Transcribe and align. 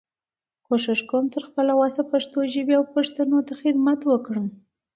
کوشش 0.67 0.99
کوم 1.09 1.23
چې 1.27 1.31
تر 1.33 1.41
خپل 1.47 1.67
وسه 1.79 2.01
پښتو 2.11 2.37
ژبې 2.53 2.73
او 2.77 2.83
پښتنو 2.95 3.37
ته 3.47 3.53
خدمت 3.61 3.99
وکړم. 4.05 4.47